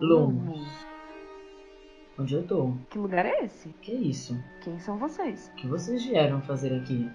[0.00, 0.68] Lumos.
[2.16, 2.72] Onde eu tô?
[2.88, 3.70] Que lugar é esse?
[3.82, 4.38] Que isso?
[4.60, 5.50] Quem são vocês?
[5.52, 7.10] O que vocês vieram fazer aqui?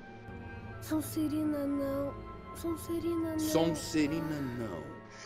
[0.82, 2.14] Sonserina não.
[2.58, 3.40] Sonserina não.
[3.40, 4.84] Sonserina não.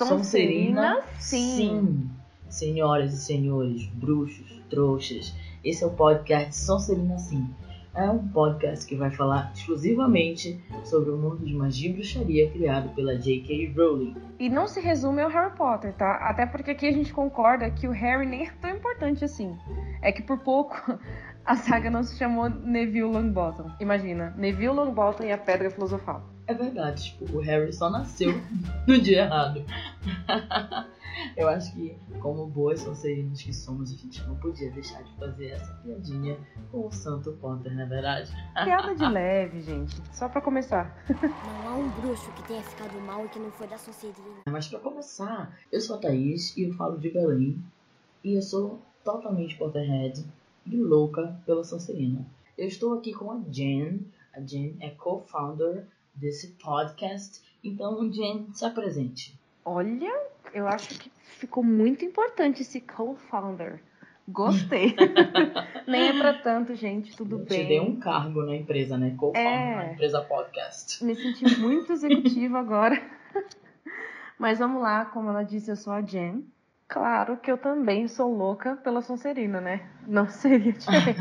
[0.08, 1.56] Sonserina, sim.
[1.56, 2.10] Sim.
[2.48, 5.34] Senhoras e senhores, bruxos, trouxas,
[5.64, 7.50] esse é o podcast Sonserina Sim.
[7.98, 12.94] É um podcast que vai falar exclusivamente sobre o mundo de magia e bruxaria criado
[12.94, 13.74] pela J.K.
[13.76, 14.16] Rowling.
[14.38, 16.12] E não se resume ao Harry Potter, tá?
[16.18, 19.58] Até porque aqui a gente concorda que o Harry nem é tão importante assim.
[20.00, 20.76] É que por pouco
[21.44, 23.72] a saga não se chamou Neville Longbottom.
[23.80, 26.37] Imagina, Neville Longbottom e a Pedra Filosofal.
[26.48, 28.32] É verdade, tipo, o Harry só nasceu
[28.88, 29.66] no dia errado.
[31.36, 35.48] Eu acho que, como boas Sonserinos que somos, a gente não podia deixar de fazer
[35.48, 36.38] essa piadinha
[36.72, 38.32] com o Santo Potter, não é verdade?
[38.64, 40.02] Piada de leve, gente.
[40.14, 41.04] Só pra começar.
[41.22, 44.44] Não há um bruxo que tenha ficado mal e que não foi da Sonserina.
[44.50, 47.62] Mas pra começar, eu sou a Thaís e eu falo de Belém.
[48.24, 50.24] E eu sou totalmente Potterhead
[50.66, 52.26] e louca pela Sonserina.
[52.58, 54.00] Eu estou aqui com a Jen.
[54.34, 57.42] A Jen é co-founder desse podcast.
[57.64, 59.38] Então, Jen, se apresente.
[59.64, 60.12] Olha,
[60.54, 63.82] eu acho que ficou muito importante esse co-founder.
[64.30, 64.94] Gostei.
[65.88, 67.16] Nem é pra tanto, gente.
[67.16, 67.62] Tudo eu bem.
[67.64, 69.16] te dei um cargo na empresa, né?
[69.18, 69.76] Co-founder É.
[69.76, 71.04] na empresa podcast.
[71.04, 73.02] Me senti muito executiva agora.
[74.38, 76.44] Mas vamos lá, como ela disse, eu sou a Jen.
[76.88, 79.90] Claro que eu também sou louca pela Sonserina, né?
[80.08, 81.20] Não seria diferente.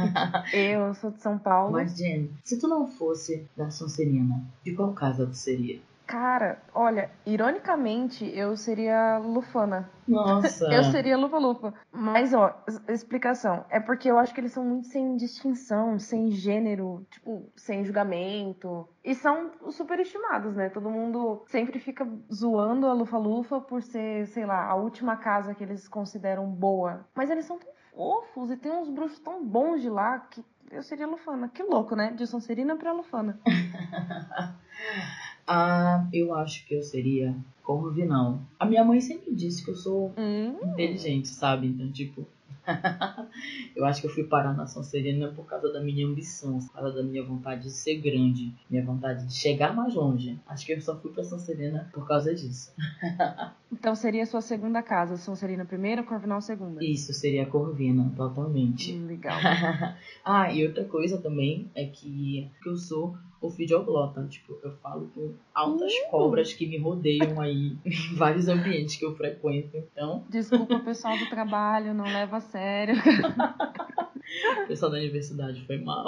[0.53, 1.73] eu sou de São Paulo.
[1.73, 5.81] Mas, Jen, se tu não fosse da Sonserina, de qual casa tu seria?
[6.07, 9.91] Cara, olha, ironicamente, eu seria Lufana.
[10.07, 10.65] Nossa!
[10.73, 11.75] Eu seria Lufa Lufa.
[11.91, 12.57] Mas, ó,
[12.89, 13.65] explicação.
[13.69, 18.89] É porque eu acho que eles são muito sem distinção, sem gênero, tipo, sem julgamento.
[19.05, 20.69] E são superestimados, né?
[20.69, 25.57] Todo mundo sempre fica zoando a Lufa Lufa por ser, sei lá, a última casa
[25.57, 27.05] que eles consideram boa.
[27.13, 30.85] Mas eles são tão fofos e tem uns bruxos tão bons de lá que eu
[30.85, 31.49] seria Lufana.
[31.49, 32.13] Que louco, né?
[32.13, 33.41] De Sonserina pra Lufana.
[35.47, 38.41] Ah, eu acho que eu seria Corvinal.
[38.59, 41.67] A minha mãe sempre disse que eu sou Hum, inteligente, sabe?
[41.69, 42.27] Então, tipo.
[43.77, 46.97] eu acho que eu fui parar na Sonserina por causa da minha ambição, por causa
[46.97, 50.37] da minha vontade de ser grande, minha vontade de chegar mais longe.
[50.49, 52.73] Acho que eu só fui pra Sonserina por causa disso.
[53.73, 55.17] Então seria a sua segunda casa.
[55.17, 56.83] Sonserina primeira, Corvinal segunda.
[56.85, 58.97] Isso seria a Corvina, totalmente.
[58.97, 59.37] Legal.
[60.25, 64.27] ah, e outra coisa também é que eu sou ofidioglota.
[64.29, 66.11] Tipo, eu falo com altas Uh!
[66.11, 69.77] cobras que me rodeiam aí em vários ambientes que eu frequento.
[69.77, 72.95] Então, Desculpa, pessoal do trabalho, não leva a sério.
[74.65, 76.07] o pessoal da universidade foi mal.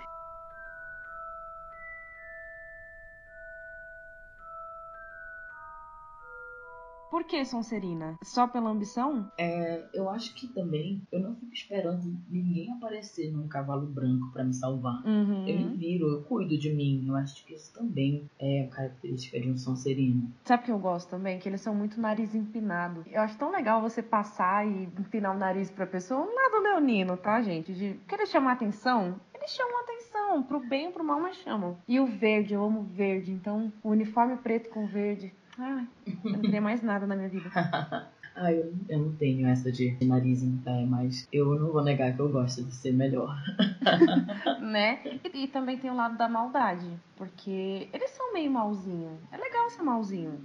[7.29, 8.17] que Sonserina?
[8.23, 9.31] Só pela ambição?
[9.37, 14.43] É, eu acho que também eu não fico esperando ninguém aparecer num cavalo branco pra
[14.43, 15.05] me salvar.
[15.05, 15.47] Uhum.
[15.47, 17.05] Eu me viro, eu cuido de mim.
[17.07, 20.31] Eu acho que isso também é característica de um Sonserino.
[20.43, 21.37] Sabe o que eu gosto também?
[21.37, 23.05] Que eles são muito nariz empinado.
[23.11, 26.21] Eu acho tão legal você passar e empinar o nariz pra pessoa.
[26.21, 27.71] Lado leonino, tá, gente?
[27.71, 29.19] De querer chamar atenção.
[29.35, 31.77] Eles chamam atenção, pro bem ou pro mal, mas chamam.
[31.87, 33.31] E o verde, eu amo verde.
[33.31, 35.33] Então, o uniforme preto com verde.
[35.59, 35.87] Ai,
[36.25, 37.49] eu não queria mais nada na minha vida.
[38.41, 42.15] Ah, eu, eu não tenho essa de nariz em pé, mas eu não vou negar
[42.15, 43.35] que eu gosto de ser melhor.
[44.61, 44.99] né?
[45.33, 46.87] E, e também tem o lado da maldade,
[47.17, 49.19] porque eles são meio malzinho.
[49.31, 50.39] É legal ser malzinho.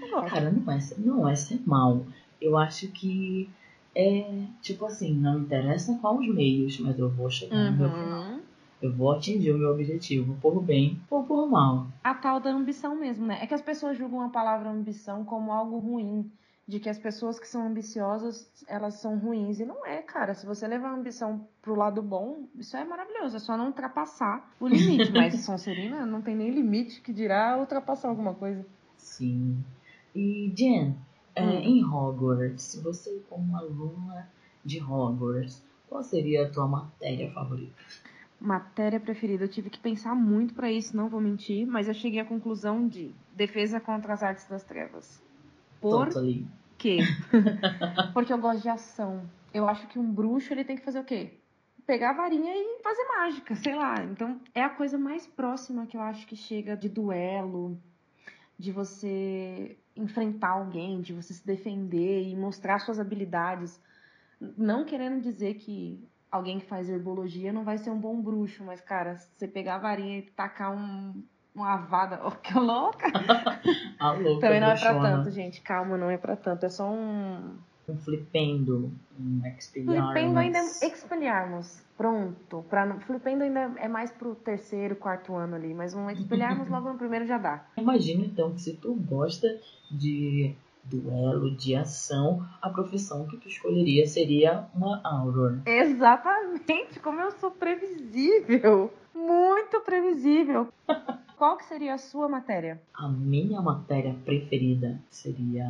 [0.00, 0.30] Eu gosto.
[0.30, 2.06] Cara, não é, ser- não é ser mal.
[2.40, 3.50] Eu acho que
[3.96, 8.40] é tipo assim, não interessa qual os meios, mas eu vou chegar no meu final.
[8.80, 11.86] Eu vou atingir o meu objetivo, por bem ou por mal.
[12.02, 13.38] A tal da ambição mesmo, né?
[13.42, 16.30] É que as pessoas julgam a palavra ambição como algo ruim.
[16.66, 19.58] De que as pessoas que são ambiciosas, elas são ruins.
[19.58, 20.34] E não é, cara.
[20.34, 23.34] Se você levar a ambição pro lado bom, isso é maravilhoso.
[23.36, 25.10] É só não ultrapassar o limite.
[25.12, 28.64] Mas Sonserina não tem nem limite que dirá ultrapassar alguma coisa.
[28.96, 29.62] Sim.
[30.14, 30.94] E Jen,
[31.34, 31.50] é, Hum.
[31.58, 34.28] em Hogwarts, você como aluna
[34.64, 37.74] de Hogwarts, qual seria a tua matéria favorita?
[38.40, 39.44] Matéria preferida.
[39.44, 41.66] Eu tive que pensar muito pra isso, não vou mentir.
[41.66, 45.22] Mas eu cheguei à conclusão de defesa contra as artes das trevas.
[45.80, 46.46] Por Totally.
[46.78, 46.98] quê?
[48.14, 49.28] Porque eu gosto de ação.
[49.52, 51.34] Eu acho que um bruxo ele tem que fazer o quê?
[51.86, 53.94] Pegar a varinha e fazer mágica, sei lá.
[54.04, 57.78] Então é a coisa mais próxima que eu acho que chega de duelo,
[58.58, 63.80] de você enfrentar alguém, de você se defender e mostrar suas habilidades.
[64.56, 68.80] Não querendo dizer que alguém que faz herbologia não vai ser um bom bruxo, mas
[68.80, 71.22] cara, você pegar a varinha e tacar um
[71.54, 72.20] uma avada.
[72.24, 73.06] Oh, que louca!
[73.98, 75.16] A louca Também não é pra bruxona.
[75.16, 75.60] tanto, gente.
[75.62, 76.64] Calma, não é pra tanto.
[76.64, 77.56] É só um.
[77.88, 80.12] Um flipendo, um expelliarmus.
[80.12, 81.82] Flipendo ainda é expelharmos.
[81.96, 82.64] Pronto.
[82.70, 82.86] Pra...
[82.86, 85.74] não- Flipendo ainda é mais pro terceiro, quarto ano ali.
[85.74, 87.64] Mas um expelharmos logo no primeiro já dá.
[87.76, 89.48] Imagina então que se tu gosta
[89.90, 90.54] de
[90.84, 95.60] duelo, de ação, a profissão que tu escolheria seria uma Auror.
[95.66, 98.92] Exatamente, como eu sou previsível.
[99.14, 100.68] Muito previsível.
[101.36, 102.82] Qual que seria a sua matéria?
[102.92, 105.66] A minha matéria preferida seria,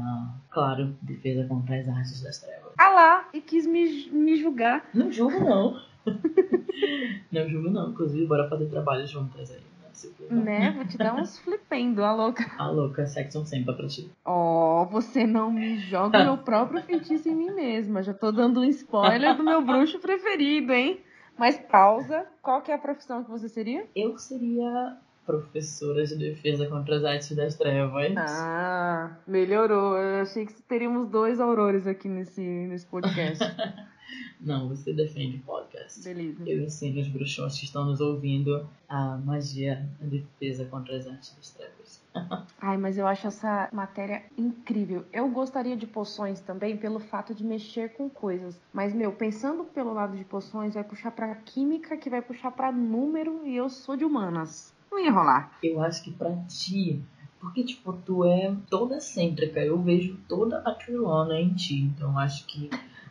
[0.51, 2.73] claro, defesa contra as artes das trevas.
[2.77, 4.85] Ah lá, e quis me, me julgar.
[4.93, 5.81] Não julgo não.
[7.31, 7.91] não julgo não.
[7.91, 9.70] Inclusive, bora fazer trabalho juntas aí.
[9.93, 10.35] Preocupe.
[10.35, 10.73] Né?
[10.73, 12.45] Vou te dar uns flipendo, a louca.
[12.59, 14.11] A louca, sexo sempre pra ti.
[14.25, 18.03] Ó, você não me joga o meu próprio feitiço em mim mesma.
[18.03, 21.01] Já tô dando um spoiler do meu bruxo preferido, hein?
[21.39, 22.27] Mas pausa.
[22.43, 23.87] Qual que é a profissão que você seria?
[23.95, 24.97] Eu seria
[25.27, 28.13] professora de defesa contra as artes das trevas.
[28.17, 29.97] Ah, melhorou.
[29.97, 33.45] Eu achei que teríamos dois aurores aqui nesse, nesse podcast.
[34.41, 36.03] Não, você defende o podcast.
[36.03, 36.43] Beleza.
[36.47, 41.35] Eu ensino os bruxões que estão nos ouvindo a magia, a defesa contra as artes
[41.37, 42.03] das trevas.
[42.61, 45.05] Ai, mas eu acho essa matéria incrível.
[45.13, 48.59] Eu gostaria de poções também pelo fato de mexer com coisas.
[48.73, 52.73] Mas, meu, pensando pelo lado de poções, vai puxar pra química, que vai puxar pra
[52.73, 54.75] número, e eu sou de humanas.
[54.91, 55.57] Não ia rolar.
[55.63, 57.01] Eu acho que pra ti,
[57.41, 62.45] porque tipo, tu é toda excêntrica, eu vejo toda a trilona em ti, então acho
[62.47, 62.69] que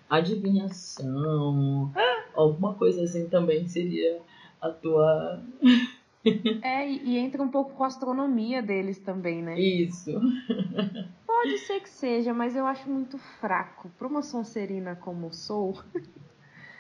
[0.10, 1.92] adivinhação,
[2.34, 4.20] alguma coisa assim também seria
[4.62, 5.42] a tua.
[6.62, 9.58] É, e, entra um pouco com a astronomia deles também, né?
[9.58, 10.12] Isso.
[11.26, 13.90] Pode ser que seja, mas eu acho muito fraco.
[13.98, 15.82] Pra uma Sonserina como sou,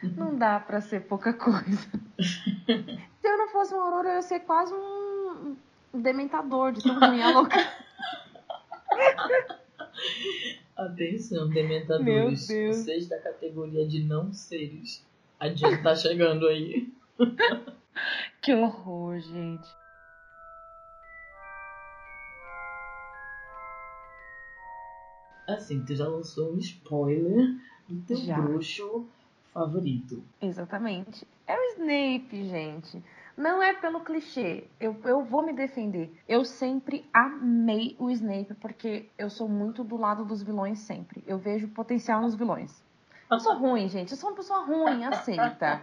[0.04, 1.90] não dá pra ser pouca coisa.
[2.20, 5.56] Se eu não fosse uma Aurora, eu ia ser quase um
[5.94, 7.56] dementador de tão ruim a louca.
[10.80, 12.48] Atenção, dementadores.
[12.48, 15.06] Vocês da categoria de não seres.
[15.38, 16.92] A Jen tá chegando aí.
[18.42, 19.68] Que horror, gente.
[25.46, 27.56] Assim, tu já lançou um spoiler
[27.90, 28.40] do teu Já.
[28.40, 29.06] bruxo
[29.54, 30.24] favorito.
[30.42, 31.28] Exatamente.
[31.46, 33.04] É o Snape, gente.
[33.40, 34.66] Não é pelo clichê.
[34.78, 36.14] Eu, eu vou me defender.
[36.28, 41.24] Eu sempre amei o Snape porque eu sou muito do lado dos vilões sempre.
[41.26, 42.84] Eu vejo potencial nos vilões.
[43.32, 44.12] Eu sou ruim, gente.
[44.12, 45.82] Eu sou uma pessoa ruim, aceita.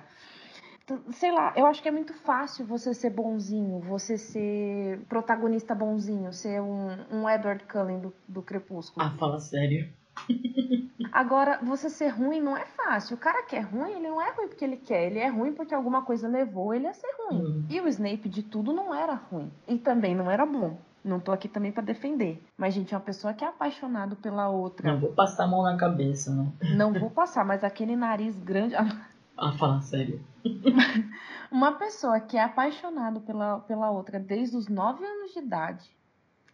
[1.13, 6.35] Sei lá, eu acho que é muito fácil você ser bonzinho, você ser protagonista bonzinho,
[6.35, 9.05] ser um, um Edward Cullen do, do Crepúsculo.
[9.05, 9.89] Ah, fala sério.
[11.13, 13.17] Agora, você ser ruim não é fácil.
[13.17, 15.53] O cara que é ruim, ele não é ruim porque ele quer, ele é ruim
[15.53, 17.43] porque alguma coisa levou ele a ser ruim.
[17.43, 17.65] Hum.
[17.71, 19.51] E o Snape de tudo não era ruim.
[19.67, 20.77] E também não era bom.
[21.05, 22.43] Não tô aqui também pra defender.
[22.59, 24.93] Mas, gente, é uma pessoa que é apaixonado pela outra.
[24.93, 26.53] Não vou passar a mão na cabeça, né?
[26.77, 28.75] Não vou passar, mas aquele nariz grande.
[29.39, 30.25] Ah, fala sério.
[31.53, 35.95] Uma pessoa que é apaixonado pela, pela outra desde os 9 anos de idade.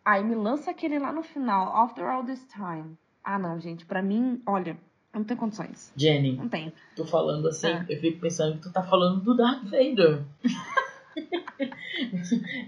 [0.04, 2.98] Aí me lança aquele lá no final, After All This Time.
[3.24, 4.76] Ah, não, gente, pra mim, olha,
[5.14, 5.92] não tem condições.
[5.96, 6.72] Jenny, Não tenho.
[6.96, 7.86] tô falando assim, Ah.
[7.88, 10.22] eu fico pensando que tu tá falando do Darth Vader.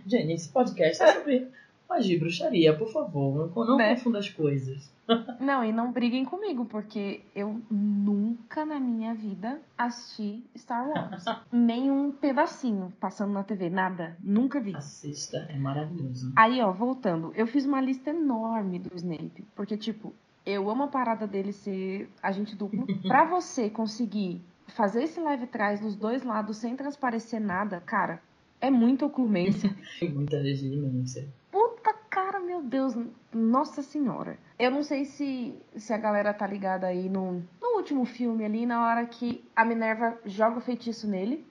[0.06, 1.48] Jenny, esse podcast é sobre
[1.88, 3.50] magia e bruxaria, por favor.
[3.54, 3.94] Não, não Né?
[3.94, 4.92] confunda as coisas.
[5.38, 11.24] Não, e não briguem comigo, porque eu nunca na minha vida assisti Star Wars.
[11.52, 14.16] Nem um pedacinho passando na TV, nada.
[14.22, 14.74] Nunca vi.
[14.74, 16.32] Assista, é maravilhoso.
[16.34, 20.14] Aí, ó, voltando, eu fiz uma lista enorme do Snape, porque, tipo,
[20.46, 22.86] eu amo a parada dele ser agente duplo.
[23.02, 28.20] pra você conseguir fazer esse live trás dos dois lados sem transparecer nada, cara,
[28.60, 29.74] é muita oclumência.
[30.00, 31.28] Tem muita resiliência.
[31.50, 32.94] Puta cara, meu Deus,
[33.32, 34.38] nossa senhora.
[34.58, 38.66] Eu não sei se, se a galera tá ligada aí no, no último filme ali,
[38.66, 41.44] na hora que a Minerva joga o feitiço nele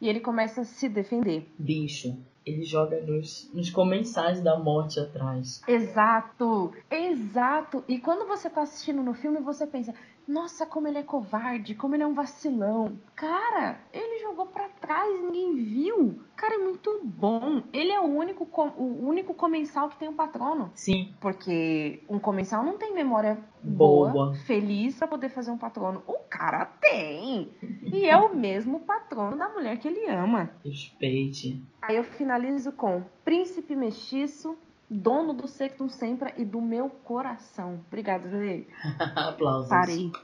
[0.00, 1.48] e ele começa a se defender.
[1.58, 5.62] Bicho, ele joga nos, nos comensais da morte atrás.
[5.68, 7.84] Exato, exato.
[7.88, 9.94] E quando você tá assistindo no filme, você pensa,
[10.30, 12.98] nossa, como ele é covarde, como ele é um vacilão.
[13.16, 16.20] Cara, ele jogou pra trás, ninguém viu.
[16.36, 17.62] Cara, é muito bom.
[17.72, 18.44] Ele é o único,
[18.78, 20.70] o único comensal que tem um patrono.
[20.74, 24.34] Sim, Porque um comensal não tem memória boa, Boa.
[24.46, 26.02] feliz pra poder fazer um patrono.
[26.06, 27.50] O cara tem.
[27.92, 30.50] E é o mesmo patrono da mulher que ele ama.
[30.64, 31.62] respeite.
[31.82, 34.56] Aí eu finalizo com Príncipe Mestiço,
[34.90, 37.80] dono do Sectum Sempra e do meu coração.
[37.86, 38.64] Obrigada, Zé.
[39.14, 39.68] Aplausos.
[39.68, 40.10] Parei.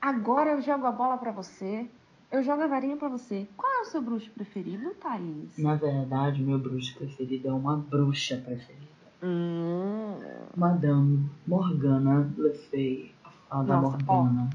[0.00, 1.88] Agora eu jogo a bola pra você.
[2.30, 3.48] eu jogo a varinha pra você.
[3.56, 5.56] Qual é o seu bruxo preferido, Thaís?
[5.58, 8.86] Na verdade, meu bruxo preferido é uma bruxa preferida.
[9.22, 10.14] Hum.
[10.56, 14.50] Madame Morgana Le Fay, a fada Nossa, Morgana.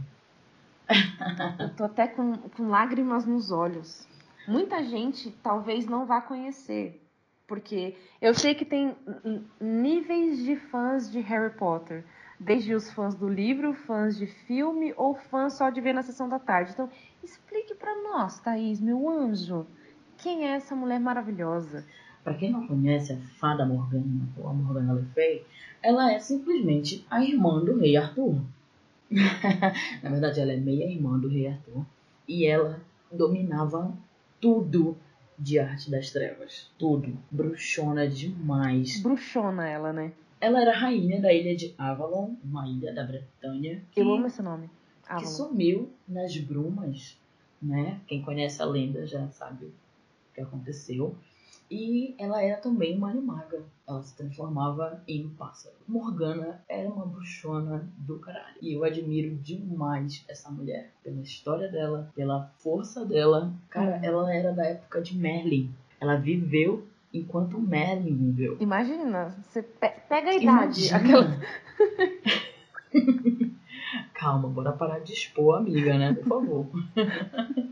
[1.60, 4.08] Eu tô até com, com lágrimas nos olhos.
[4.48, 7.02] Muita gente talvez não vá conhecer,
[7.48, 8.96] porque eu sei que tem
[9.60, 12.04] níveis de fãs de Harry Potter.
[12.40, 16.28] Desde os fãs do livro, fãs de filme ou fãs só de ver na sessão
[16.28, 16.72] da tarde.
[16.74, 16.90] Então,
[17.24, 19.68] explique pra nós, Thaís, meu anjo,
[20.18, 21.86] quem é essa mulher maravilhosa?
[22.24, 25.46] Pra quem não conhece a fada Morgana, ou a Morgana Le Fay,
[25.84, 28.42] ela é simplesmente a irmã do rei Arthur.
[30.02, 31.86] Na verdade, ela é meia irmã do rei Arthur.
[32.28, 32.80] E ela
[33.12, 33.92] dominava
[34.42, 34.98] tudo
[35.40, 36.70] de arte das trevas.
[36.78, 37.18] Tudo.
[37.32, 39.00] Bruxona demais.
[39.02, 40.12] Bruxona ela, né?
[40.40, 43.82] Ela era rainha da ilha de Avalon, uma ilha da Bretanha.
[43.92, 44.68] Que, Eu amo esse nome.
[45.06, 45.28] que Avalon.
[45.28, 47.18] sumiu nas brumas,
[47.62, 48.00] né?
[48.08, 49.74] Quem conhece a lenda já sabe o
[50.34, 51.16] que aconteceu.
[51.74, 53.64] E ela era também uma animaga.
[53.88, 55.74] Ela se transformava em um pássaro.
[55.88, 58.56] Morgana era uma bruxona do caralho.
[58.62, 60.92] E eu admiro demais essa mulher.
[61.02, 63.54] Pela história dela, pela força dela.
[63.70, 64.04] Cara, Uhum.
[64.04, 65.74] ela era da época de Merlin.
[66.00, 68.58] Ela viveu enquanto Merlin viveu.
[68.60, 70.88] Imagina, você pe- pega a idade.
[70.90, 70.98] Imagina.
[70.98, 71.40] Aquela...
[74.14, 76.14] Calma, bora parar de expor a amiga, né?
[76.14, 76.68] Por favor.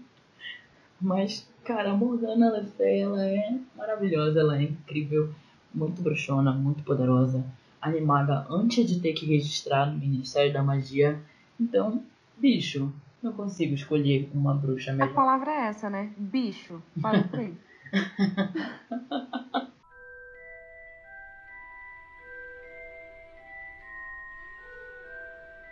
[1.01, 5.29] Mas, cara, a Morgana Le Fay, ela é maravilhosa, ela é incrível,
[5.71, 7.45] muito bruxona, muito poderosa,
[7.79, 11.21] animada antes de ter que registrar no Ministério da Magia.
[11.59, 12.01] Então,
[12.35, 15.13] bicho, não consigo escolher uma bruxa A melhor.
[15.13, 16.11] palavra é essa, né?
[16.17, 16.81] Bicho.
[16.99, 17.53] Fala por aí.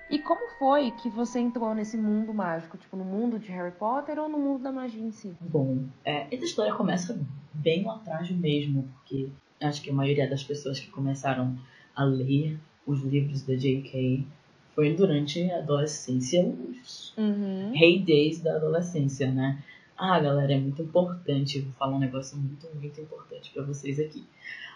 [0.10, 2.78] E como foi que você entrou nesse mundo mágico?
[2.78, 5.34] Tipo, no mundo de Harry Potter ou no mundo da magia em si?
[5.42, 7.20] Bom, é, essa história começa
[7.54, 9.30] bem lá atrás mesmo, porque
[9.62, 11.58] acho que a maioria das pessoas que começaram
[11.96, 14.26] a ler os livros da J.K.
[14.74, 17.74] foi durante a adolescência, os Uhum.
[17.76, 19.62] heydays da adolescência, né?
[19.98, 24.24] Ah, galera, é muito importante, vou falar um negócio muito, muito importante pra vocês aqui.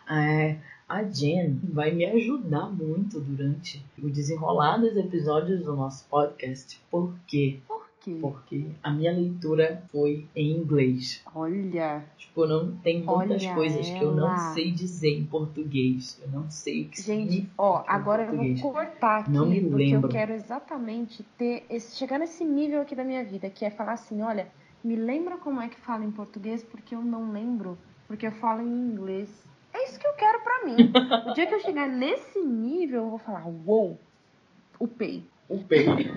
[0.09, 0.57] É,
[0.89, 6.81] a Jen vai me ajudar muito durante o desenrolar dos episódios do nosso podcast.
[6.89, 7.59] Por quê?
[7.67, 8.17] Por quê?
[8.19, 11.21] Porque a minha leitura foi em inglês.
[11.35, 14.53] Olha, Tipo, não tem muitas coisas que eu não ela.
[14.55, 16.19] sei dizer em português.
[16.23, 19.73] Eu não sei o que gente, ó, agora eu vou cortar aqui, Não me porque
[19.73, 20.09] eu lembro.
[20.09, 24.21] quero exatamente ter esse, chegar nesse nível aqui da minha vida, que é falar assim,
[24.23, 24.47] olha,
[24.83, 28.61] me lembra como é que fala em português, porque eu não lembro, porque eu falo
[28.61, 29.29] em inglês.
[29.73, 30.75] É isso que eu quero pra mim.
[31.29, 33.99] O dia que eu chegar nesse nível, eu vou falar, uou,
[34.79, 35.23] upei.
[35.47, 36.09] O peixe.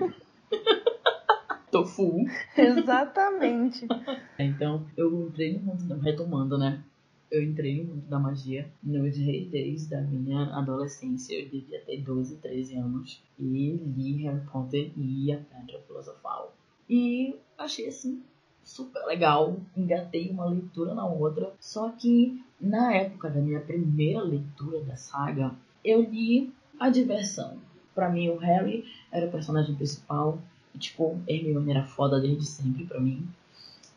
[1.71, 2.25] Tofu.
[2.57, 3.87] Exatamente.
[4.37, 6.83] Então, eu entrei no mundo, retomando, né?
[7.31, 11.33] Eu entrei no mundo da magia nos heydays da minha adolescência.
[11.33, 13.23] Eu devia ter 12, 13 anos.
[13.39, 16.53] E li Harry Potter e a Pedra Filosofal.
[16.89, 18.21] E achei, assim,
[18.65, 19.55] super legal.
[19.77, 21.53] Engatei uma leitura na outra.
[21.59, 25.53] Só que, na época da minha primeira leitura da saga,
[25.83, 27.57] eu li a diversão.
[27.93, 30.39] Pra mim, o Harry era o personagem principal.
[30.73, 33.25] E, tipo, Hermione era foda desde sempre pra mim.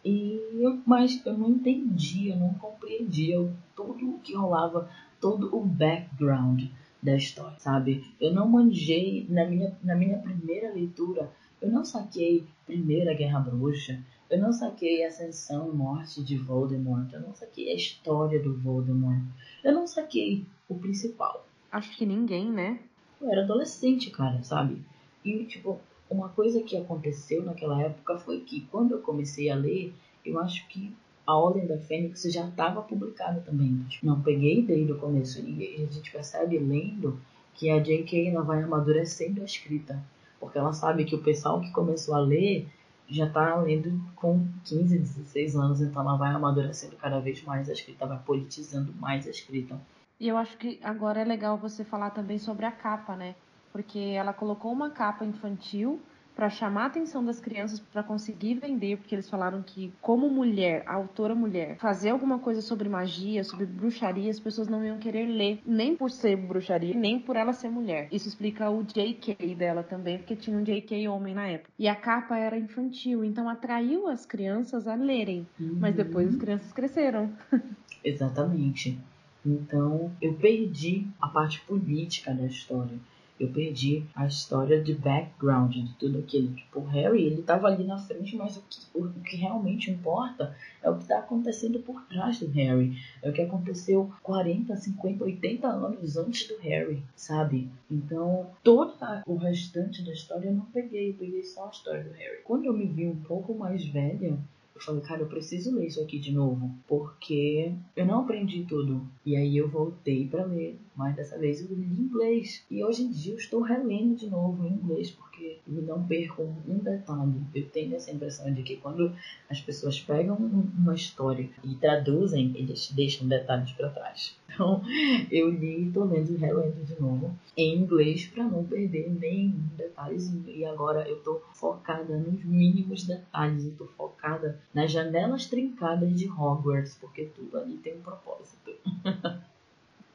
[0.05, 3.37] E eu, mas eu não entendia, não compreendia
[3.75, 4.89] tudo o que rolava,
[5.21, 6.67] todo o background
[7.03, 8.05] da história, sabe?
[8.21, 13.99] Eu não manjei na minha, na minha primeira leitura, eu não saquei Primeira Guerra Bruxa,
[14.31, 18.57] eu não saquei a ascensão e morte de Voldemort, eu não saquei a história do
[18.59, 19.23] Voldemort,
[19.65, 22.81] eu não saquei o principal Acho que ninguém, né?
[23.21, 24.83] eu era adolescente, cara, sabe?
[25.25, 29.93] E, tipo, uma coisa que aconteceu naquela época foi que quando eu comecei a ler,
[30.25, 30.95] eu acho que
[31.27, 33.85] a Ordem da Fênix já estava publicada também.
[33.89, 35.41] Tipo, não peguei desde o começo.
[35.41, 37.21] E a gente percebe lendo
[37.55, 38.29] que a J.K.
[38.29, 40.03] ela vai amadurecendo a escrita.
[40.41, 42.67] Porque ela sabe que o pessoal que começou a ler
[43.09, 47.73] já tá lendo com 15, 16 anos, então ela vai amadurecendo cada vez mais a
[47.73, 49.81] escrita, vai politizando mais a escrita.
[50.21, 53.35] E eu acho que agora é legal você falar também sobre a capa, né?
[53.73, 56.01] Porque ela colocou uma capa infantil
[56.39, 60.85] para chamar a atenção das crianças para conseguir vender, porque eles falaram que como mulher,
[60.87, 65.27] a autora mulher, fazer alguma coisa sobre magia, sobre bruxaria, as pessoas não iam querer
[65.27, 68.07] ler, nem por ser bruxaria, nem por ela ser mulher.
[68.13, 71.71] Isso explica o JK dela também, porque tinha um JK homem na época.
[71.77, 76.73] E a capa era infantil, então atraiu as crianças a lerem, mas depois as crianças
[76.73, 77.33] cresceram.
[78.05, 78.97] Exatamente.
[79.45, 82.97] Então eu perdi a parte política da história.
[83.39, 86.53] Eu perdi a história de background de tudo aquilo.
[86.55, 90.57] Tipo, o Harry, ele tava ali na frente, mas o que, o, que realmente importa
[90.83, 92.97] é o que está acontecendo por trás do Harry.
[93.23, 97.69] É o que aconteceu 40, 50, 80 anos antes do Harry, sabe?
[97.91, 98.95] Então, todo
[99.27, 101.11] o restante da história eu não peguei.
[101.11, 102.43] Eu peguei só a história do Harry.
[102.45, 104.39] Quando eu me vi um pouco mais velha,
[104.79, 109.07] eu falei, cara, eu preciso ler isso aqui de novo, porque eu não aprendi tudo.
[109.27, 112.65] E aí eu voltei para ler, mas dessa vez eu li em inglês.
[112.71, 116.43] E hoje em dia eu estou relendo de novo em inglês, porque eu não perco
[116.67, 117.41] um detalhe.
[117.55, 119.13] Eu tenho essa impressão de que quando
[119.51, 124.37] as pessoas pegam uma história e traduzem, eles deixam detalhes para trás.
[124.59, 124.83] Então
[125.31, 129.69] eu li e tô lendo e relendo de novo em inglês para não perder nenhum
[129.77, 130.49] detalhezinho.
[130.49, 136.29] E agora eu tô focada nos mínimos detalhes, eu tô focada nas janelas trincadas de
[136.29, 138.73] Hogwarts, porque tudo ali tem um propósito.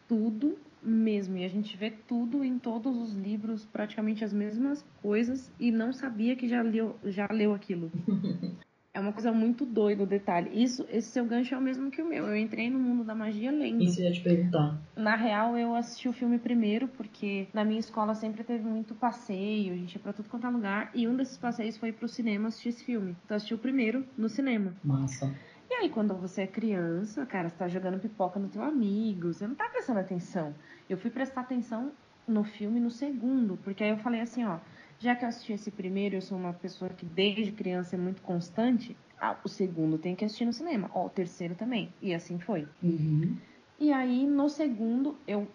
[0.10, 1.38] tudo mesmo.
[1.38, 5.94] E a gente vê tudo em todos os livros, praticamente as mesmas coisas, e não
[5.94, 7.90] sabia que já leu, já leu aquilo.
[8.96, 10.52] É uma coisa muito doida o detalhe.
[10.54, 12.28] Isso, esse seu gancho é o mesmo que o meu.
[12.28, 13.84] Eu entrei no mundo da magia lendo.
[13.84, 14.80] Isso eu ia te perguntar.
[14.96, 19.74] Na real, eu assisti o filme primeiro, porque na minha escola sempre teve muito passeio,
[19.74, 20.92] a gente ia pra tudo quanto é lugar.
[20.94, 23.16] E um desses passeios foi pro cinema assistir esse filme.
[23.26, 24.76] Então assisti o primeiro no cinema.
[24.84, 25.34] Massa.
[25.72, 29.48] E aí, quando você é criança, cara, você tá jogando pipoca no teu amigo, você
[29.48, 30.54] não tá prestando atenção.
[30.88, 31.92] Eu fui prestar atenção
[32.28, 34.60] no filme no segundo, porque aí eu falei assim, ó,
[35.04, 38.22] já que eu assisti esse primeiro, eu sou uma pessoa que desde criança é muito
[38.22, 41.94] constante, ah, o segundo tem que assistir no cinema, ó, o terceiro também.
[42.02, 42.68] E assim foi.
[42.82, 43.36] Uhum.
[43.80, 45.46] E aí, no segundo, eu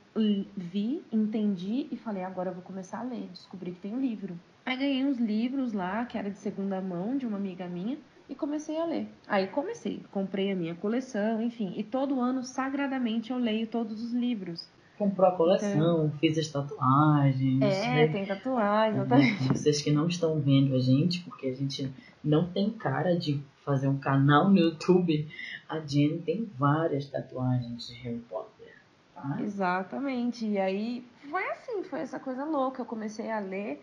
[0.55, 3.29] vi, entendi e falei, agora eu vou começar a ler.
[3.33, 4.39] Descobri que tem um livro.
[4.67, 7.97] Aí ganhei uns livros lá, que era de segunda mão, de uma amiga minha
[8.29, 9.09] e comecei a ler.
[9.27, 14.13] Aí comecei, comprei a minha coleção, enfim, e todo ano sagradamente eu leio todos os
[14.13, 14.69] livros.
[14.99, 17.63] Comprou a coleção, então, fiz as tatuagens.
[17.63, 18.09] É, né?
[18.09, 19.49] tem tatuagem, exatamente.
[19.49, 21.91] Vocês que não estão vendo a gente, porque a gente
[22.23, 25.29] não tem cara de fazer um canal no YouTube,
[25.69, 28.75] a Jenny tem várias tatuagens de Harry Potter.
[29.15, 29.37] Tá?
[29.41, 30.47] Exatamente.
[30.47, 32.83] E aí foi assim, foi essa coisa louca.
[32.83, 33.83] Eu comecei a ler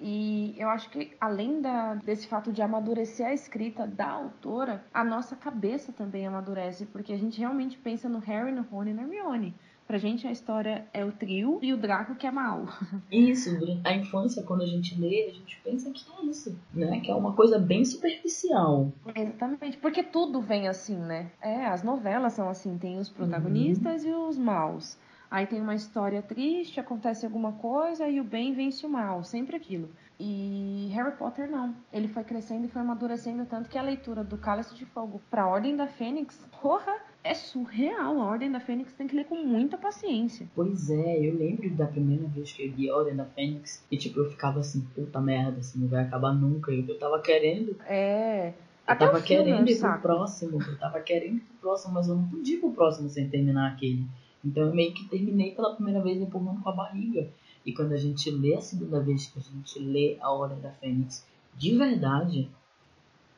[0.00, 5.04] e eu acho que além da, desse fato de amadurecer a escrita da autora, a
[5.04, 9.02] nossa cabeça também amadurece, porque a gente realmente pensa no Harry, no Rony e na
[9.02, 9.54] Hermione.
[9.86, 12.66] Pra gente a história é o trio e o Draco que é mal.
[13.12, 13.50] Isso,
[13.84, 17.00] a infância, quando a gente lê, a gente pensa que é isso, né?
[17.00, 18.90] Que é uma coisa bem superficial.
[19.14, 21.30] Exatamente, porque tudo vem assim, né?
[21.40, 24.10] É, as novelas são assim, tem os protagonistas uhum.
[24.10, 24.98] e os maus.
[25.30, 29.56] Aí tem uma história triste, acontece alguma coisa e o bem vence o mal, sempre
[29.56, 29.90] aquilo.
[30.18, 31.74] E Harry Potter não.
[31.92, 35.42] Ele foi crescendo e foi amadurecendo tanto que a leitura do Cálice de Fogo para
[35.42, 38.20] a Ordem da Fênix, porra, é surreal.
[38.20, 40.46] A Ordem da Fênix tem que ler com muita paciência.
[40.54, 43.96] Pois é, eu lembro da primeira vez que eu li a Ordem da Fênix e
[43.96, 46.70] tipo, eu ficava assim, puta merda, assim, não vai acabar nunca.
[46.70, 47.74] Eu, eu tava querendo.
[47.86, 48.50] É.
[48.50, 48.54] Eu
[48.86, 52.28] Até tava querendo ir pro próximo, eu tava querendo ir pro próximo, mas eu não
[52.28, 54.06] podia ir pro próximo sem terminar aquele.
[54.44, 57.30] Então eu meio que terminei pela primeira vez empurrando com a barriga.
[57.64, 60.70] E quando a gente lê a segunda vez que a gente lê a Hora da
[60.72, 62.50] Fênix de verdade,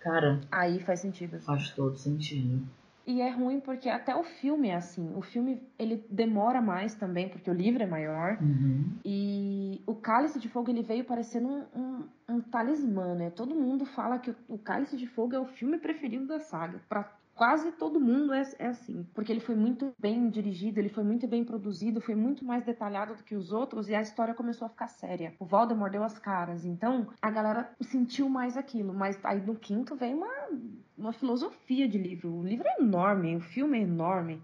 [0.01, 0.40] cara.
[0.51, 1.38] Aí faz sentido.
[1.38, 2.66] Faz todo sentido.
[3.07, 5.14] E é ruim porque até o filme é assim.
[5.14, 8.37] O filme ele demora mais também, porque o livro é maior.
[8.40, 8.99] Uhum.
[9.05, 13.31] E o Cálice de Fogo ele veio parecendo um, um, um talismã, né?
[13.31, 16.81] Todo mundo fala que o, o Cálice de Fogo é o filme preferido da saga.
[16.88, 21.05] Pra quase todo mundo é, é, assim, porque ele foi muito bem dirigido, ele foi
[21.05, 24.66] muito bem produzido, foi muito mais detalhado do que os outros e a história começou
[24.66, 25.35] a ficar séria.
[25.38, 29.95] O Voldemort deu as caras, então a galera sentiu mais aquilo, mas aí no quinto
[29.95, 30.49] vem uma,
[30.97, 32.33] uma filosofia de livro.
[32.33, 34.43] O livro é enorme, o filme é enorme.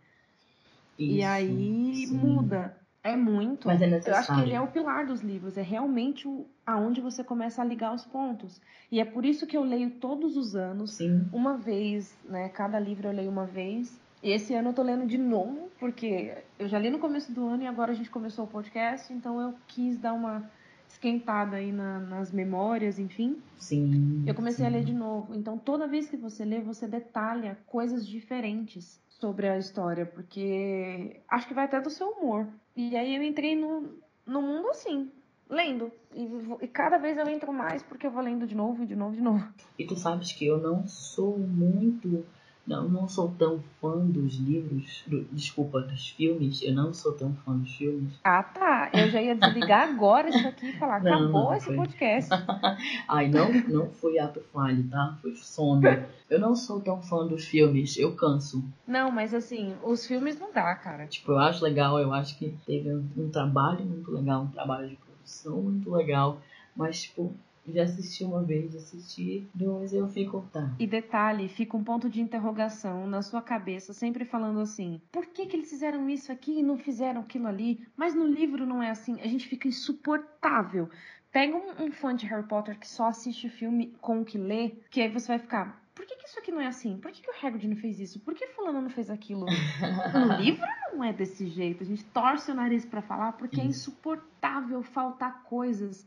[0.98, 2.16] Isso, e aí sim.
[2.16, 2.76] muda.
[3.04, 3.66] É muito.
[3.66, 4.14] Mas é necessário.
[4.14, 5.56] Eu acho que ele é o pilar dos livros.
[5.56, 8.60] É realmente o, aonde você começa a ligar os pontos.
[8.92, 11.26] E é por isso que eu leio todos os anos, Sim.
[11.32, 12.48] uma vez, né?
[12.50, 14.00] Cada livro eu leio uma vez.
[14.22, 17.44] E esse ano eu tô lendo de novo, porque eu já li no começo do
[17.48, 20.48] ano e agora a gente começou o podcast, então eu quis dar uma
[20.92, 23.40] esquentada aí na, nas memórias, enfim.
[23.58, 24.24] Sim.
[24.26, 24.70] Eu comecei sim.
[24.70, 25.34] a ler de novo.
[25.34, 31.46] Então toda vez que você lê, você detalha coisas diferentes sobre a história, porque acho
[31.46, 32.46] que vai até do seu humor.
[32.76, 33.88] E aí eu entrei no,
[34.26, 35.10] no mundo assim,
[35.48, 35.90] lendo.
[36.14, 36.28] E,
[36.62, 39.22] e, cada vez eu entro mais porque eu vou lendo de novo, de novo, de
[39.22, 39.46] novo.
[39.78, 42.24] E tu sabes que eu não sou muito.
[42.66, 45.02] Não, não sou tão fã dos livros.
[45.06, 46.62] Do, desculpa, dos filmes.
[46.62, 48.14] Eu não sou tão fã dos filmes.
[48.22, 48.90] Ah, tá.
[48.92, 51.76] Eu já ia desligar agora isso aqui e falar: não, acabou não, esse foi.
[51.76, 52.30] podcast.
[53.08, 55.18] Ai, não, não foi ato falho, tá?
[55.20, 55.82] Foi sono.
[56.30, 57.98] Eu não sou tão fã dos filmes.
[57.98, 58.64] Eu canso.
[58.86, 61.06] Não, mas assim, os filmes não dá, cara.
[61.06, 61.98] Tipo, eu acho legal.
[61.98, 66.40] Eu acho que teve um, um trabalho muito legal um trabalho de discussão muito legal,
[66.76, 67.34] mas, tipo,
[67.68, 70.74] já assisti uma vez, assisti duas, eu fico, tá.
[70.78, 75.46] E detalhe, fica um ponto de interrogação na sua cabeça, sempre falando assim: por que,
[75.46, 77.86] que eles fizeram isso aqui e não fizeram aquilo ali?
[77.96, 79.20] Mas no livro não é assim.
[79.20, 80.90] A gente fica insuportável.
[81.30, 84.36] Pega um, um fã de Harry Potter que só assiste o filme com o que
[84.36, 85.80] lê, que aí você vai ficar.
[85.94, 86.98] Por que, que isso aqui não é assim?
[86.98, 88.18] Por que, que o Hagrid não fez isso?
[88.20, 89.46] Por que fulano não fez aquilo?
[90.12, 91.82] No livro não é desse jeito.
[91.82, 96.06] A gente torce o nariz para falar porque é insuportável faltar coisas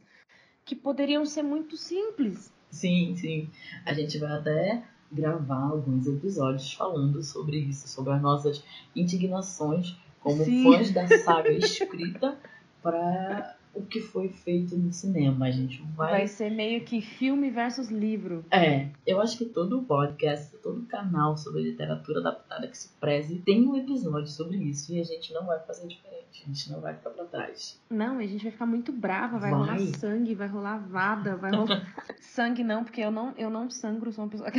[0.66, 2.52] que poderiam ser muito simples.
[2.72, 3.50] Sim, sim.
[3.86, 8.64] A gente vai até gravar alguns episódios falando sobre isso, sobre as nossas
[8.96, 10.64] indignações como Sim.
[10.64, 12.36] fãs da saga escrita
[12.82, 15.46] para o que foi feito no cinema.
[15.46, 16.12] A gente vai.
[16.12, 18.44] Vai ser meio que filme versus livro.
[18.52, 23.68] É, eu acho que todo podcast, todo canal sobre literatura adaptada que se preze tem
[23.68, 26.16] um episódio sobre isso e a gente não vai fazer diferente.
[26.44, 27.80] A gente não vai ficar pra trás.
[27.90, 29.60] Não, a gente vai ficar muito brava, vai, Vai.
[29.60, 31.94] rolar sangue, vai rolar vada, vai rolar.
[32.20, 34.52] sangue não, porque eu não, eu não sangro, sou uma pessoa.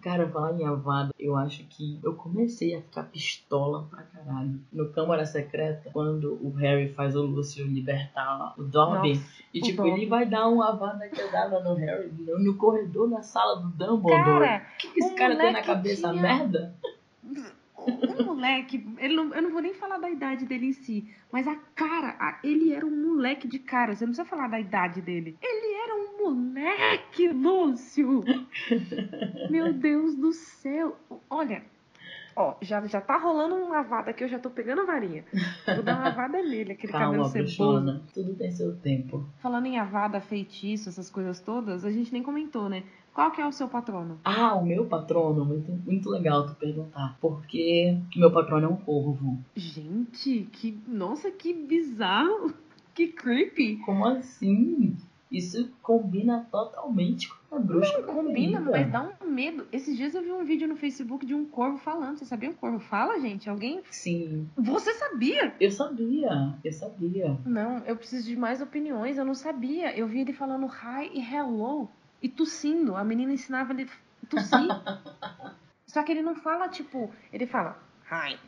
[0.00, 4.60] Cara, falar em Avada, eu acho que eu comecei a ficar pistola pra caralho.
[4.72, 9.14] No Câmara Secreta, quando o Harry faz o Lúcio libertar o Dobby.
[9.14, 13.22] Nossa, e tipo, ele vai dar uma Avada quebrada no Harry, no no corredor da
[13.22, 14.24] sala do Dumbledore.
[14.24, 16.08] Cara, o que, que esse cara tem na cabeça?
[16.10, 16.74] tinha- Merda?
[17.86, 21.46] O moleque, ele não, eu não vou nem falar da idade dele em si, mas
[21.48, 25.00] a cara, a- ele era um moleque de cara, você não precisa falar da idade
[25.00, 25.36] dele.
[25.42, 28.22] Ele era um moleque, Lúcio!
[29.50, 30.96] Meu Deus do céu!
[31.28, 31.62] Olha,
[32.36, 35.24] ó, já, já tá rolando uma vada que eu já tô pegando a varinha.
[35.66, 37.56] Vou dar uma vada nele, aquele cabelo Calma, ceboso.
[37.56, 38.02] bruxona.
[38.14, 39.26] Tudo tem seu tempo.
[39.40, 42.82] Falando em avada, feitiço, essas coisas todas, a gente nem comentou, né?
[43.14, 44.18] Qual que é o seu patrono?
[44.24, 47.16] Ah, o meu patrono, muito, muito legal tu perguntar.
[47.20, 49.38] Porque meu patrono é um corvo.
[49.54, 50.78] Gente, que.
[50.88, 52.52] Nossa, que bizarro!
[52.94, 53.76] Que creepy!
[53.86, 54.94] Como assim?
[55.30, 58.02] Isso combina totalmente com a bruxa.
[58.02, 58.70] Não combina, preferida.
[58.70, 59.66] mas dá um medo.
[59.72, 62.18] Esses dias eu vi um vídeo no Facebook de um corvo falando.
[62.18, 63.48] Você sabia o corvo fala, gente?
[63.48, 63.80] Alguém.
[63.90, 65.54] Sim, Você sabia?
[65.58, 67.38] eu sabia, eu sabia.
[67.46, 69.16] Não, eu preciso de mais opiniões.
[69.16, 69.96] Eu não sabia.
[69.96, 71.88] Eu vi ele falando hi e hello
[72.22, 72.94] e tossindo.
[72.96, 73.88] A menina ensinava ele
[74.22, 74.68] a tossir.
[75.86, 77.76] Só que ele não fala, tipo, ele fala
[78.10, 78.38] hi.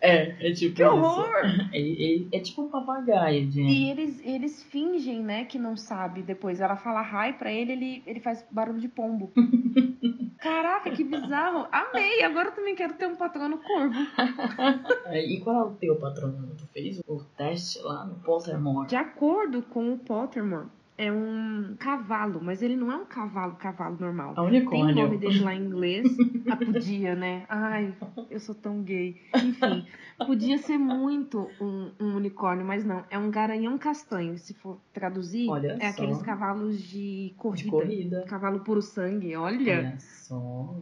[0.00, 1.44] É, é tipo Que horror!
[1.72, 3.60] Ele, ele- é tipo um papagaio, gente.
[3.72, 6.60] E eles, eles fingem, né, que não sabe depois.
[6.60, 9.32] Ela fala hi pra ele, ele, ele faz barulho de pombo.
[10.38, 11.66] Caraca, que bizarro.
[11.72, 12.22] Amei.
[12.22, 13.94] Agora eu também quero ter um patrono corvo.
[15.06, 16.54] É, E qual é o teu patrono?
[16.56, 18.88] Tu fez o teste lá no Pottermore?
[18.88, 23.96] De acordo com o Pottermore, é um cavalo, mas ele não é um cavalo, cavalo
[23.98, 24.30] normal.
[24.32, 24.94] A Tem o unicórnio.
[24.94, 26.06] nome dele lá em inglês.
[26.46, 27.46] Ah, podia, né?
[27.48, 27.94] Ai,
[28.30, 29.16] eu sou tão gay.
[29.34, 29.86] Enfim,
[30.26, 33.02] podia ser muito um, um unicórnio, mas não.
[33.08, 34.36] É um garanhão castanho.
[34.36, 36.02] Se for traduzir, Olha é só.
[36.02, 37.64] aqueles cavalos de corrida.
[37.64, 38.24] De corrida.
[38.28, 39.78] Cavalo puro sangue, olha.
[39.78, 40.76] Olha só.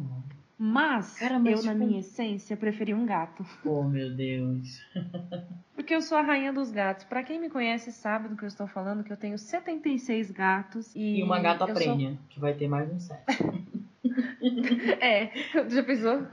[0.64, 3.44] Mas Cara, mas eu, na tipo- minha essência, preferi um gato.
[3.66, 4.81] Oh, meu Deus.
[5.75, 7.05] Porque eu sou a rainha dos gatos.
[7.05, 10.94] Pra quem me conhece sabe do que eu estou falando, que eu tenho 76 gatos.
[10.94, 13.20] E, E uma gata eu sou- prêmia, que vai ter mais um set.
[15.01, 15.31] É,
[15.68, 16.27] já pensou?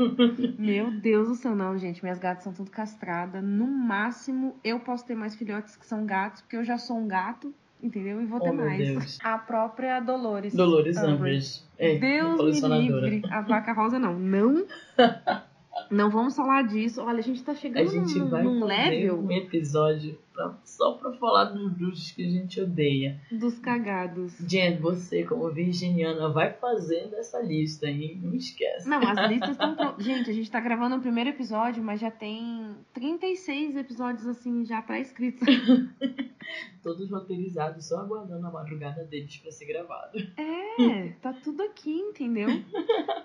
[0.58, 2.04] Meu Deus do céu, não, gente.
[2.04, 3.44] Minhas gatas são tudo castradas.
[3.44, 7.08] No máximo, eu posso ter mais filhotes que são gatos, porque eu já sou um
[7.08, 8.22] gato, entendeu?
[8.22, 8.78] E vou ter Oh, mais.
[8.78, 9.18] Deus.
[9.24, 10.54] A própria Dolores.
[10.54, 11.62] Dolores Umbridge.
[11.78, 13.22] É, Deus me livre.
[13.32, 14.18] A vaca rosa, não.
[14.18, 14.66] Não.
[15.90, 17.02] Não vamos falar disso.
[17.02, 20.94] Olha, a gente tá A chegando gente num, vai num level um episódio pra- só
[20.94, 23.20] pra falar dos bruxos que a gente odeia.
[23.32, 24.38] dos cagados.
[24.48, 28.20] Jen, você como virginiana vai fazendo essa lista, hein?
[28.24, 28.88] Não esquece.
[28.88, 30.06] Não, as listas estão prontas.
[30.06, 34.82] Gente, a gente tá gravando o primeiro episódio, mas já tem 36 episódios assim já
[34.82, 35.46] pré-escritos.
[36.82, 40.18] Todos roteirizados, só aguardando a madrugada deles pra ser gravado.
[40.38, 42.48] É, tá tudo aqui, entendeu?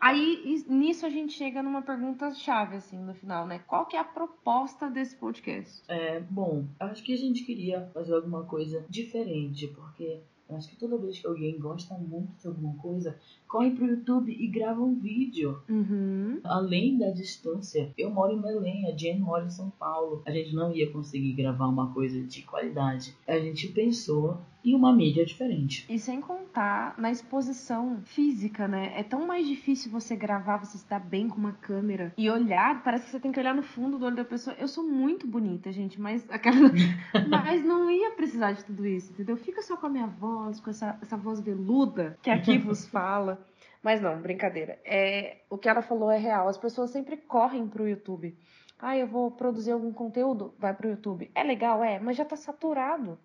[0.00, 3.60] Aí nisso a gente chega numa pergunta chave assim no final, né?
[3.66, 5.82] Qual que é a proposta desse podcast?
[5.88, 10.76] É, bom, acho que a gente queria fazer alguma coisa diferente, porque eu acho que
[10.76, 14.94] toda vez que alguém gosta muito de alguma coisa, corre pro YouTube e grava um
[14.94, 15.58] vídeo.
[15.68, 16.40] Uhum.
[16.44, 20.22] Além da distância, eu moro em Belém, a Jen mora em São Paulo.
[20.26, 23.16] A gente não ia conseguir gravar uma coisa de qualidade.
[23.26, 25.84] A gente pensou em uma mídia diferente.
[25.90, 28.98] E sem contar na exposição física, né?
[28.98, 32.82] É tão mais difícil você gravar, você se dar bem com uma câmera e olhar,
[32.82, 34.56] parece que você tem que olhar no fundo do olho da pessoa.
[34.58, 36.70] Eu sou muito bonita, gente, mas aquela...
[37.28, 39.36] mas não ia precisar de tudo isso, entendeu?
[39.36, 43.43] Fica só com a minha voz, com essa, essa voz veluda que aqui vos fala.
[43.84, 44.78] Mas não, brincadeira.
[44.82, 46.48] É, o que ela falou é real.
[46.48, 48.34] As pessoas sempre correm pro YouTube.
[48.78, 50.54] Ah, eu vou produzir algum conteúdo?
[50.58, 51.30] Vai pro YouTube.
[51.34, 53.18] É legal, é, mas já tá saturado.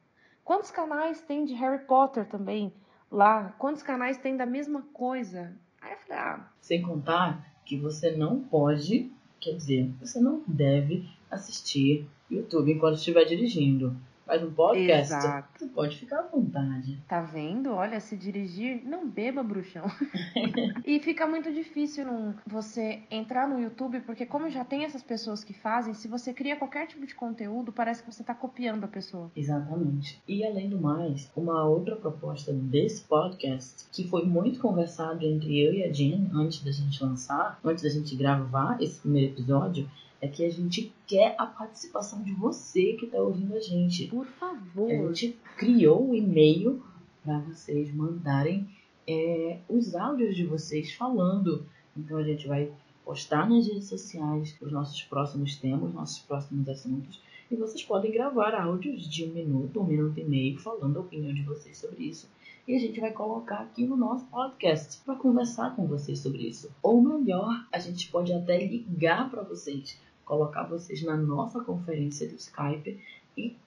[0.44, 2.74] Quantos canais tem de Harry Potter também
[3.10, 3.56] lá?
[3.58, 5.56] Quantos canais tem da mesma coisa?
[5.80, 6.50] Aí eu falei, ah.
[6.60, 13.24] Sem contar que você não pode, quer dizer, você não deve assistir YouTube enquanto estiver
[13.24, 13.96] dirigindo.
[14.30, 15.48] Mas um podcast, Exato.
[15.58, 17.02] você pode ficar à vontade.
[17.08, 17.72] Tá vendo?
[17.72, 19.86] Olha, se dirigir, não beba, bruxão.
[20.86, 25.44] e fica muito difícil não, você entrar no YouTube, porque como já tem essas pessoas
[25.44, 28.88] que fazem, se você cria qualquer tipo de conteúdo, parece que você tá copiando a
[28.88, 29.32] pessoa.
[29.36, 30.22] Exatamente.
[30.28, 35.74] E além do mais, uma outra proposta desse podcast, que foi muito conversado entre eu
[35.74, 39.90] e a Jen antes da gente lançar, antes da gente gravar esse primeiro episódio,
[40.22, 44.08] é que a gente quer a participação de você que está ouvindo a gente.
[44.08, 44.92] Por favor.
[44.92, 46.84] A gente criou um e-mail
[47.24, 48.68] para vocês mandarem
[49.08, 51.66] é, os áudios de vocês falando.
[51.96, 52.72] Então a gente vai
[53.06, 57.22] postar nas redes sociais os nossos próximos temas, nossos próximos assuntos.
[57.50, 61.34] E vocês podem gravar áudios de um minuto, um minuto e meio, falando a opinião
[61.34, 62.30] de vocês sobre isso.
[62.68, 66.70] E a gente vai colocar aqui no nosso podcast para conversar com vocês sobre isso.
[66.84, 69.98] Ou melhor, a gente pode até ligar para vocês
[70.30, 73.04] colocar vocês na nossa conferência do Skype
[73.36, 73.58] e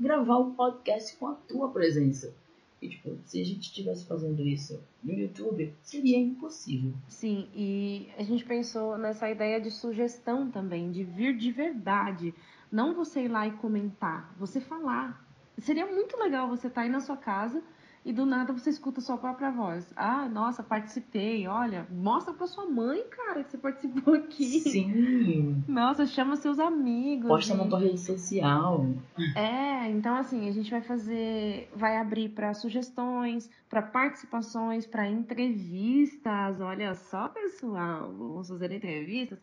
[0.00, 2.34] gravar o podcast com a tua presença.
[2.80, 6.94] E, tipo, se a gente estivesse fazendo isso no YouTube, seria impossível.
[7.06, 12.34] Sim, e a gente pensou nessa ideia de sugestão também, de vir de verdade.
[12.72, 15.22] Não você ir lá e comentar, você falar.
[15.58, 17.62] Seria muito legal você estar tá aí na sua casa
[18.06, 19.92] e do nada você escuta sua própria voz.
[19.96, 21.48] Ah, nossa, participei.
[21.48, 24.60] Olha, mostra pra sua mãe, cara, que você participou aqui.
[24.60, 25.64] Sim.
[25.66, 27.26] Nossa, chama seus amigos.
[27.26, 28.86] Posta na tua rede social.
[29.34, 36.60] É, então assim, a gente vai fazer, vai abrir para sugestões, para participações, para entrevistas.
[36.60, 39.40] Olha só, pessoal, vamos fazer entrevistas.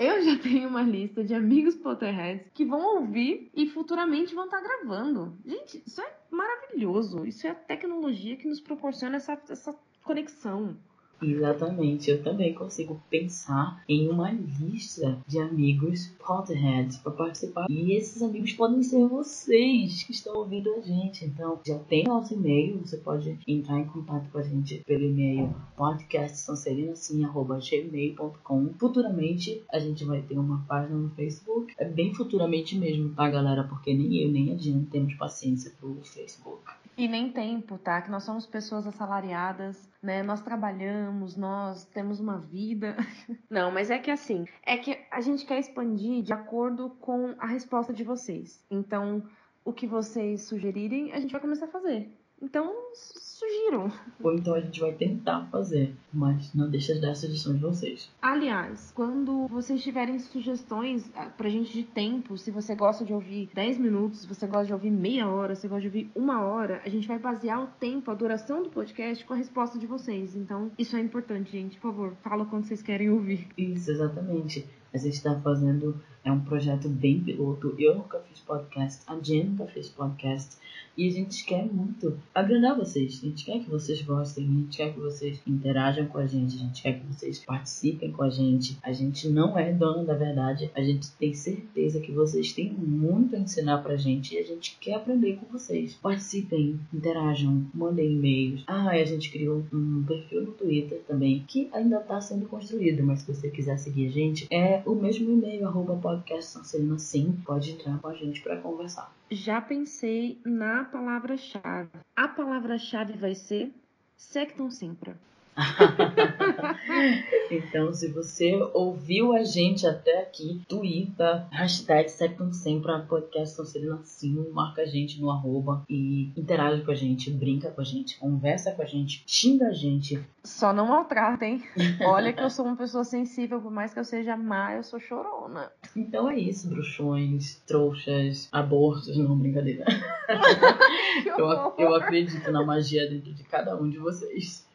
[0.00, 4.62] Eu já tenho uma lista de amigos Potterheads que vão ouvir e futuramente vão estar
[4.62, 5.36] gravando.
[5.44, 7.26] Gente, isso é maravilhoso.
[7.26, 10.74] Isso é a tecnologia que nos proporciona essa, essa conexão.
[11.22, 17.66] Exatamente, eu também consigo pensar em uma lista de amigos Potterheads para participar.
[17.68, 21.24] E esses amigos podem ser vocês que estão ouvindo a gente.
[21.24, 25.54] Então, já tem nosso e-mail, você pode entrar em contato com a gente pelo e-mail
[25.76, 31.74] podcastsancerinasim.gmail.com Futuramente, a gente vai ter uma página no Facebook.
[31.78, 33.64] É bem futuramente mesmo, tá, galera?
[33.64, 36.62] Porque nem eu nem a Jean temos paciência pro Facebook.
[37.00, 38.02] E nem tempo, tá?
[38.02, 40.22] Que nós somos pessoas assalariadas, né?
[40.22, 42.94] Nós trabalhamos, nós temos uma vida.
[43.48, 47.46] Não, mas é que assim, é que a gente quer expandir de acordo com a
[47.46, 48.62] resposta de vocês.
[48.70, 49.26] Então,
[49.64, 52.14] o que vocês sugerirem, a gente vai começar a fazer.
[52.42, 53.90] Então, sugiram.
[54.22, 58.10] Ou então a gente vai tentar fazer, mas não deixa de dar sugestões de vocês.
[58.20, 63.50] Aliás, quando vocês tiverem sugestões ah, pra gente de tempo, se você gosta de ouvir
[63.54, 66.42] 10 minutos, se você gosta de ouvir meia hora, se você gosta de ouvir uma
[66.42, 69.86] hora, a gente vai basear o tempo, a duração do podcast com a resposta de
[69.86, 70.36] vocês.
[70.36, 71.78] Então, isso é importante, gente.
[71.78, 73.48] Por favor, fala quando vocês querem ouvir.
[73.56, 74.66] Isso, exatamente.
[74.92, 77.74] A gente está fazendo é um projeto bem piloto.
[77.78, 80.56] Eu nunca fiz podcast, a Jen nunca fez podcast.
[80.96, 83.20] E a gente quer muito agradar vocês.
[83.22, 86.56] A gente quer que vocês gostem, a gente quer que vocês interajam com a gente,
[86.56, 88.76] a gente quer que vocês participem com a gente.
[88.82, 93.34] A gente não é dono da verdade, a gente tem certeza que vocês têm muito
[93.34, 95.94] a ensinar pra gente e a gente quer aprender com vocês.
[95.94, 98.64] Participem, interajam, mandem e-mails.
[98.66, 103.20] Ah, a gente criou um perfil no Twitter também que ainda está sendo construído, mas
[103.20, 107.40] se você quiser seguir a gente, é o mesmo e-mail, arroba podcast Sancerina Sim.
[107.44, 111.90] Pode entrar com a gente para conversar já pensei na palavra-chave.
[112.16, 113.72] A palavra-chave vai ser
[114.16, 115.16] Sectum Sempra.
[117.50, 124.50] então, se você ouviu a gente até aqui, twitta, hashtag Sectum Sempre, podcast Sonserina Sim,
[124.52, 128.72] marca a gente no arroba e interage com a gente, brinca com a gente, conversa
[128.72, 130.20] com a gente, xinga a gente.
[130.42, 131.62] Só não maltratem.
[132.02, 134.98] Olha que eu sou uma pessoa sensível, por mais que eu seja má, eu sou
[134.98, 135.70] chorona.
[135.94, 139.84] Então é isso, bruxões, trouxas, abortos, não, brincadeira.
[141.26, 144.69] eu, eu acredito na magia dentro de cada um de vocês.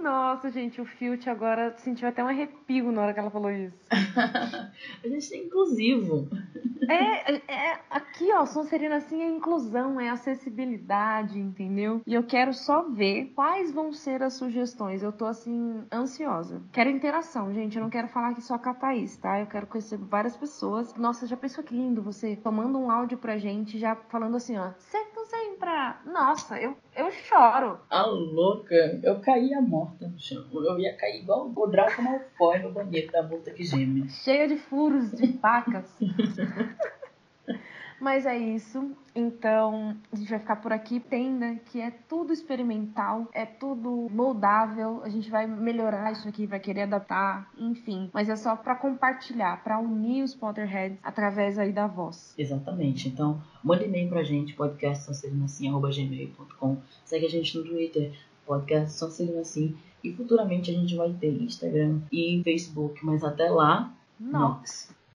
[0.00, 3.76] Nossa, gente, o Filt agora sentiu até um arrepio na hora que ela falou isso.
[3.90, 6.28] a gente é inclusivo.
[6.88, 12.00] É, é aqui, ó, Sonserina assim é inclusão, é acessibilidade, entendeu?
[12.06, 15.02] E eu quero só ver quais vão ser as sugestões.
[15.02, 16.62] Eu tô assim, ansiosa.
[16.72, 17.76] Quero interação, gente.
[17.76, 19.40] Eu não quero falar aqui só com a Thaís, tá?
[19.40, 20.94] Eu quero conhecer várias pessoas.
[20.94, 24.70] Nossa, já pensou que lindo você tomando um áudio pra gente, já falando assim, ó,
[25.28, 26.12] sempre, sempre.
[26.12, 27.78] Nossa, eu, eu choro.
[27.90, 30.44] A louca, eu caía morta no chão.
[30.52, 34.08] Eu ia cair igual o Draco Malfoy no banheiro da morta que geme.
[34.08, 35.84] Cheia de furos, de facas.
[38.00, 38.92] Mas é isso.
[39.14, 41.00] Então, a gente vai ficar por aqui.
[41.00, 45.02] Tenda que é tudo experimental, é tudo moldável.
[45.02, 48.08] A gente vai melhorar isso aqui, vai querer adaptar, enfim.
[48.12, 52.34] Mas é só para compartilhar, para unir os Potterheads através aí da voz.
[52.38, 53.08] Exatamente.
[53.08, 58.12] Então, mande e-mail pra gente, podcastsonserinoassim.gmail.com Segue a gente no Twitter,
[58.46, 59.76] podcast Assim.
[60.02, 63.04] E futuramente a gente vai ter Instagram e Facebook.
[63.04, 64.96] Mas até lá, Nox.